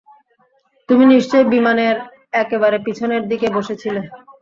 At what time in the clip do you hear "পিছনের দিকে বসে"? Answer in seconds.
2.85-3.75